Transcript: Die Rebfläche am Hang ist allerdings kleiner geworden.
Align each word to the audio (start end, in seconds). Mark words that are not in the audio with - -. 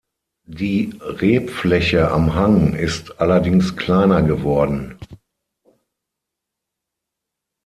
Die 0.49 0.97
Rebfläche 0.99 2.09
am 2.09 2.33
Hang 2.33 2.73
ist 2.73 3.19
allerdings 3.21 3.77
kleiner 3.77 4.23
geworden. 4.23 4.97